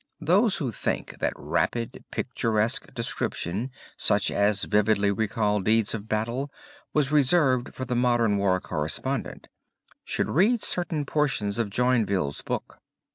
[0.19, 6.51] Those who think that rapid picturesque description such as vividly recalls deeds of battle
[6.91, 9.47] was reserved for the modern war correspondent,
[10.03, 12.79] should read certain portions of Joinville's book.